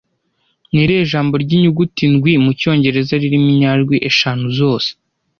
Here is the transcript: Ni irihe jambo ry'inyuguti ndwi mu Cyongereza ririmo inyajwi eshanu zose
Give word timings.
Ni 0.71 0.79
irihe 0.83 1.03
jambo 1.11 1.33
ry'inyuguti 1.43 2.03
ndwi 2.13 2.33
mu 2.43 2.51
Cyongereza 2.59 3.13
ririmo 3.21 3.49
inyajwi 3.55 3.95
eshanu 4.09 4.45
zose 4.59 4.89